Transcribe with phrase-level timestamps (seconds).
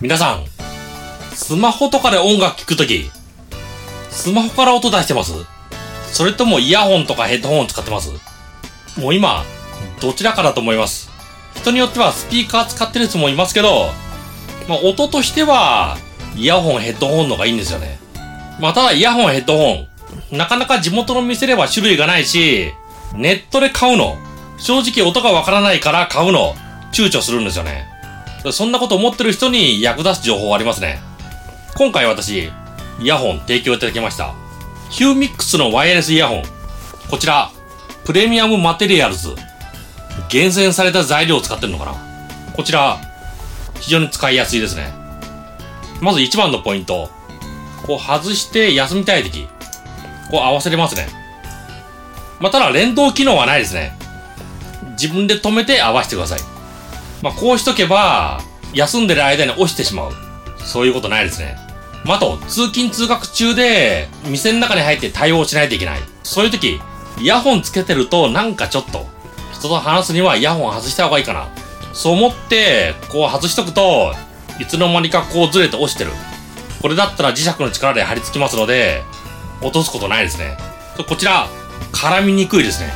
[0.00, 0.44] 皆さん、
[1.34, 3.10] スマホとかで音楽聴くとき、
[4.10, 5.32] スマホから音出してます？
[6.12, 8.12] それともイヤホンとかヘッドホン使ってます？
[8.96, 9.42] もう今、
[10.00, 11.10] どちらかだと思います。
[11.56, 13.90] 人によってはスピーカー使ってる人もいますけど、
[14.68, 15.96] まあ、音としては、
[16.36, 17.98] イヤホン、ヘッドホンのがいいんですよね。
[18.60, 19.88] まあ、ただイヤホン、ヘッドホ
[20.32, 22.72] ン、なかなか地元の店では種類がないし、
[23.16, 24.16] ネットで買うの、
[24.58, 26.54] 正直音がわからないから買うの、
[26.92, 27.87] 躊躇するんですよね。
[28.52, 31.00] そんなこと思ってる人に役立つ情報ありますね。
[31.76, 32.50] 今回私、
[33.00, 34.34] イヤホン提供いただきました。
[34.90, 36.42] ヒューミックスのワイヤレスイヤホン。
[37.10, 37.50] こちら、
[38.04, 39.34] プレミアムマテリアルズ。
[40.28, 41.94] 厳選された材料を使ってるのかな
[42.54, 42.98] こちら、
[43.80, 44.92] 非常に使いやすいですね。
[46.00, 47.10] まず一番のポイント。
[47.86, 49.46] こう外して休みたいとき、
[50.30, 51.08] こう合わせれますね。
[52.40, 53.96] まあ、ただ連動機能はないですね。
[55.00, 56.57] 自分で止めて合わせてください。
[57.22, 58.40] まあ、こうしとけば、
[58.74, 60.12] 休んでる間に押してしまう。
[60.58, 61.56] そういうことないですね。
[62.04, 66.00] まあ、と、通勤通学中で、店の中に入って対応しないといけない。
[66.22, 66.80] そういう時、
[67.20, 69.06] イヤホンつけてると、なんかちょっと、
[69.52, 71.48] 人と話すにはイヤホン外した方がいいかな。
[71.92, 74.14] そう思って、こう外しとくと、
[74.60, 76.12] いつの間にかこうずれて落ちてる。
[76.80, 79.02] これだったら磁石の力で貼り付きますので、
[79.60, 80.56] 落とすことないですね。
[81.08, 81.48] こちら、
[81.92, 82.92] 絡みにくいですね。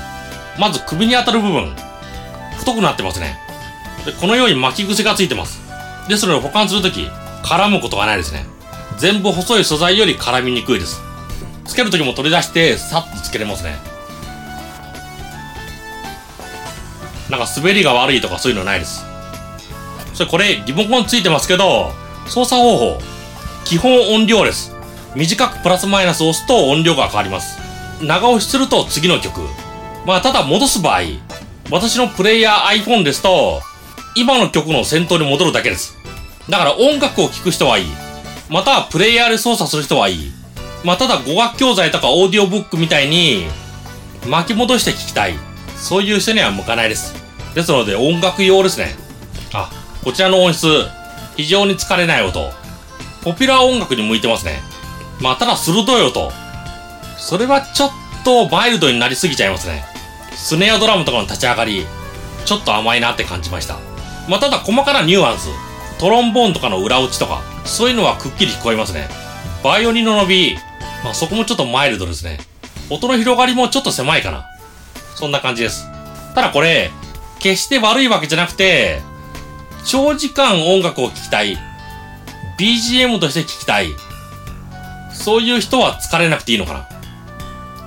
[0.58, 1.74] まず首に当たる部分、
[2.58, 3.38] 太くなってますね。
[4.06, 5.60] で、このように巻き癖がついてます。
[6.08, 7.08] ですので保管するとき、
[7.42, 8.46] 絡むことがないですね。
[8.98, 11.00] 全部細い素材より絡みにくいです。
[11.64, 13.76] つけるときも取り出して、さっとつけれますね。
[17.30, 19.04] なんか滑りが悪いとかそういうのないです。
[20.14, 21.92] それこれ、リモコンついてますけど、
[22.28, 22.98] 操作方法、
[23.64, 24.72] 基本音量です。
[25.14, 27.58] 短くプラスマイナスを押すと音量が変わります。
[28.02, 29.40] 長押しすると次の曲。
[30.04, 31.02] まあ、ただ戻す場合、
[31.70, 33.62] 私のプレイヤー iPhone ですと、
[34.14, 35.96] 今の曲の先頭に戻るだけです。
[36.48, 37.86] だから音楽を聴く人はいい。
[38.50, 40.32] またはプレイヤーで操作する人はいい。
[40.84, 43.46] まあ、ただ語学教材とかオーディオブックみたいに
[44.28, 45.34] 巻き戻して聴きたい。
[45.76, 47.14] そういう人には向かないです。
[47.54, 48.94] ですので音楽用ですね。
[49.52, 49.70] あ、
[50.04, 50.66] こちらの音質、
[51.36, 52.50] 非常に疲れない音。
[53.22, 54.60] ポピュラー音楽に向いてますね。
[55.20, 56.32] まあ、ただ鋭い音。
[57.16, 57.90] それはちょっ
[58.24, 59.84] とマイルドになりすぎちゃいますね。
[60.34, 61.86] スネアドラムとかの立ち上がり、
[62.44, 63.91] ちょっと甘いなって感じました。
[64.28, 65.48] まあ、ただ細かなニュアンス、
[65.98, 69.08] トロンボーンとかの裏打ちとか、そういうのはくっきり聞こえますね。
[69.62, 70.56] バイオリンの伸び、
[71.04, 72.38] まあ、そこもちょっとマイルドですね。
[72.90, 74.46] 音の広がりもちょっと狭いかな。
[75.14, 75.86] そんな感じです。
[76.34, 76.90] ただこれ、
[77.40, 79.00] 決して悪いわけじゃなくて、
[79.84, 81.58] 長時間音楽を聴きたい。
[82.58, 83.88] BGM として聴きたい。
[85.12, 86.88] そういう人は疲れなくていいのかな。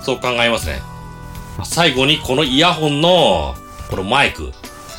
[0.02, 0.81] そう考えますね。
[1.63, 3.56] 最後にこのイヤホンの、
[3.90, 4.52] このマイク。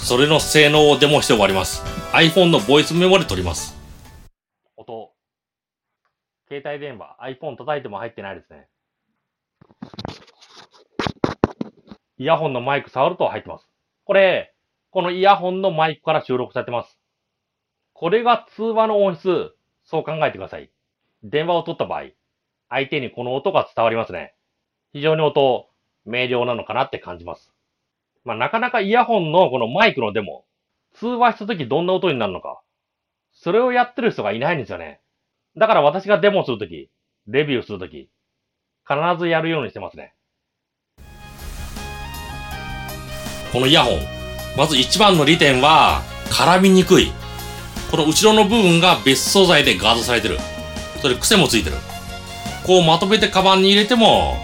[0.07, 1.83] それの性能をデモして終わります。
[2.13, 3.77] iPhone のボイスメモで撮ります。
[4.77, 5.11] 音。
[6.47, 8.69] 携帯電話、iPhone 叩いても入ってないですね。
[12.19, 13.69] イヤホンのマイク触ると入ってます。
[14.05, 14.55] これ、
[14.91, 17.01] このイヤホンのマイクから収録されてます。
[17.93, 20.71] これが通話の音質、そう考えてください。
[21.25, 22.05] 電話を取った場合、
[22.69, 24.37] 相手にこの音が伝わりますね。
[24.93, 25.69] 非常に音、
[26.05, 27.56] 明瞭なのかなって感じます。
[28.27, 30.45] まあ、なかなかイヤホンのこのマイクのデモ、
[30.95, 32.61] 通話した時どんな音になるのか、
[33.33, 35.01] それをやってる人がいないんですよね。
[35.57, 36.91] だから私がデモするとき、
[37.29, 38.11] レビューするとき、
[38.85, 40.13] 必ずやるようにしてますね。
[43.53, 44.01] このイヤホン、
[44.57, 47.13] まず一番の利点は、絡みにくい。
[47.93, 50.39] この後ろの部分が別素材でガードされてる。
[51.01, 51.77] それ癖もついてる。
[52.67, 54.35] こうまとめてカバンに入れても、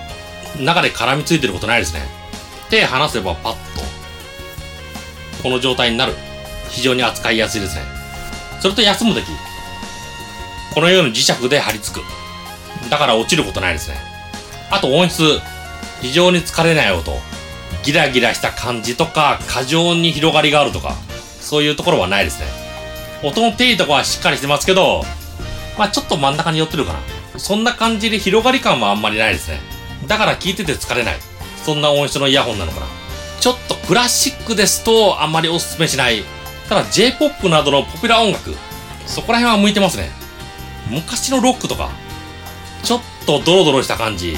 [0.60, 2.22] 中で絡みついてることないですね。
[2.70, 3.71] 手離せばパッと、
[5.42, 6.14] この状態になる。
[6.70, 7.82] 非常に扱いやすいですね。
[8.60, 9.24] それと休むとき、
[10.74, 12.90] このように磁石で貼り付く。
[12.90, 13.96] だから落ちることないですね。
[14.70, 15.40] あと音質、
[16.00, 17.12] 非常に疲れない音。
[17.82, 20.94] ギラギラした感じとか、過剰に広がりがあるとか、
[21.40, 22.46] そういうところはないですね。
[23.22, 25.04] 音の定位とかはしっかりしてますけど、
[25.78, 26.98] まあちょっと真ん中に寄ってるかな。
[27.38, 29.60] そんな感じで広がり感はあんまりないですね。
[30.06, 31.16] だから聞いてて疲れない。
[31.64, 32.86] そんな音質のイヤホンなのかな。
[33.42, 36.22] ちょっとクラシックですとあんまりおすすめしない。
[36.68, 38.54] ただ J-POP などのポピュラー音楽、
[39.04, 40.10] そこら辺は向いてますね。
[40.88, 41.90] 昔のロックとか、
[42.84, 44.36] ちょっとドロドロした感じ。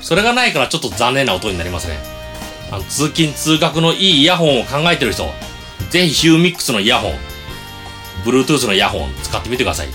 [0.00, 2.00] それがないからちょっと残念な音になりますね。
[2.72, 5.32] あの通勤通学のいいイヤホンを考えてる人、
[5.90, 7.14] ぜひヒューミックスのイヤホン、
[8.24, 9.88] Bluetooth のイヤホン使ってみてください。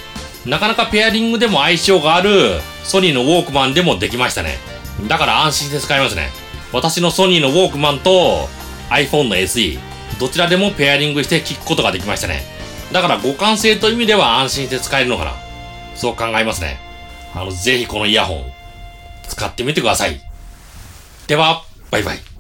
[0.45, 4.59] なかなかペアリングでも相性があるソニーのウォークマンでもできましたね。
[5.09, 6.44] だから安心して使えますね。
[6.75, 8.49] 私のソニーのウォークマンと
[8.89, 9.79] iPhone の SE、
[10.19, 12.41] どちらでもペアリングして聞くことができましたね。
[12.91, 15.31] だから互換性という意味では安心して使えるのかな。
[15.95, 16.77] そう考えますね。
[17.33, 18.43] あの、ぜひこのイヤホン、
[19.25, 20.19] 使ってみてください。
[21.27, 22.34] では、バイバイ。